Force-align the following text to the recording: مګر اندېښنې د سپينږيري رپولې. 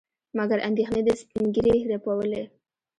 مګر 0.37 0.59
اندېښنې 0.67 1.01
د 1.05 1.09
سپينږيري 1.21 1.75
رپولې. 1.93 2.43